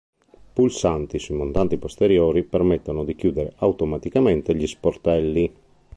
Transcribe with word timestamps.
Pulsanti 0.53 1.19
sui 1.19 1.35
montanti 1.35 1.77
posteriori 1.77 2.41
permettono 2.41 3.03
di 3.05 3.13
chiudere 3.15 3.53
automaticamente 3.57 4.55
gli 4.55 4.65
sportelli. 4.65 5.55